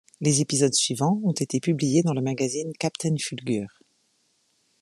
Les 0.19 0.41
épisodes 0.41 0.73
suivants 0.73 1.21
ont 1.23 1.31
été 1.31 1.59
publiés 1.59 2.01
dans 2.01 2.15
le 2.15 2.23
magazine 2.23 2.73
Captain 2.79 3.15
Fulgur. 3.19 3.83